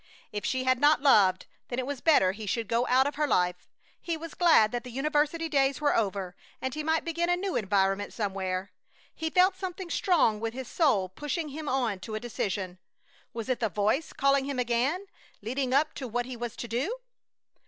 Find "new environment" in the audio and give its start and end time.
7.37-8.11